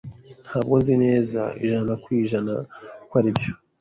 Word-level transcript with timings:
Ntabwo 0.45 0.73
nzi 0.79 0.93
neza 1.03 1.41
ijana 1.65 1.93
kwijana 2.03 2.53
ko 3.09 3.15
aribyo. 3.19 3.51